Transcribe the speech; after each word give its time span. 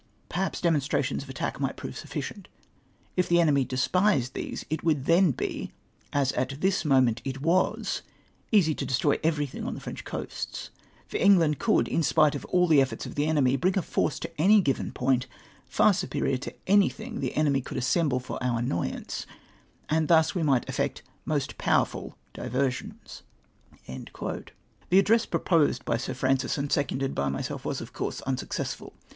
Perhaps 0.29 0.61
demonstra 0.61 1.03
tions 1.03 1.21
of 1.21 1.29
attack 1.29 1.59
might 1.59 1.77
prove 1.77 1.95
sufficient. 1.95 2.47
If 3.15 3.29
the 3.29 3.39
enemy 3.39 3.63
despised 3.63 4.33
these, 4.33 4.65
it 4.67 4.83
would 4.83 5.05
then 5.05 5.29
be, 5.29 5.73
as 6.11 6.31
at 6.31 6.59
this 6.59 6.83
moment 6.83 7.21
it 7.23 7.43
luas, 7.43 8.01
easy 8.51 8.73
to 8.73 8.85
destroy 8.87 9.19
everything 9.23 9.63
on 9.63 9.75
the 9.75 9.79
French 9.79 10.03
coasts, 10.03 10.71
for 11.05 11.17
England 11.17 11.59
could, 11.59 11.87
in 11.87 12.01
spite 12.01 12.33
of 12.33 12.45
all 12.45 12.65
the 12.65 12.81
efforts 12.81 13.05
of 13.05 13.13
the 13.13 13.27
enemy, 13.27 13.55
being 13.57 13.77
a 13.77 13.83
force 13.83 14.17
to 14.17 14.41
any 14.41 14.59
given 14.59 14.91
point 14.91 15.27
far 15.67 15.93
superior 15.93 16.37
to 16.39 16.55
anything 16.65 17.19
the 17.19 17.35
enemy 17.35 17.61
could 17.61 17.77
assem 17.77 18.09
ble 18.09 18.19
for 18.19 18.43
our 18.43 18.57
annoyance, 18.57 19.27
and 19.87 20.07
thus 20.07 20.33
we 20.33 20.41
might 20.41 20.67
effect 20.67 21.03
most 21.25 21.59
power 21.59 21.85
ful 21.85 22.17
diversions." 22.33 23.21
220 23.85 23.85
THE 23.85 23.93
ADDRESS 23.93 24.15
EEJECTED. 24.15 24.49
Tlie 24.89 24.99
address 24.99 25.25
proposed 25.27 25.85
by 25.85 25.97
Sir 25.97 26.15
Francis 26.15 26.57
and 26.57 26.71
seconded 26.71 27.13
by 27.13 27.29
myself 27.29 27.63
was, 27.63 27.81
of 27.81 27.93
coiu'se, 27.93 28.23
inisuccessful. 28.25 28.93